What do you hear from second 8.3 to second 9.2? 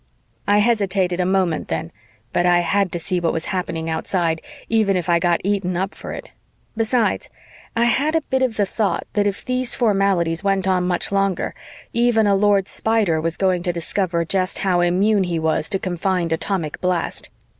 of the thought